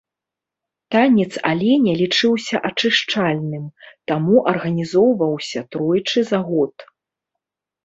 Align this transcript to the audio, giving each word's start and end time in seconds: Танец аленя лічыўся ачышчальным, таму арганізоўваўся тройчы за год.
Танец 0.93 1.27
аленя 1.49 1.93
лічыўся 2.01 2.55
ачышчальным, 2.71 3.65
таму 4.13 4.35
арганізоўваўся 4.55 5.59
тройчы 5.77 6.19
за 6.35 6.39
год. 6.51 6.75